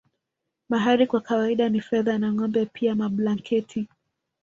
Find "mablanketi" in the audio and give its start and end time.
2.95-3.87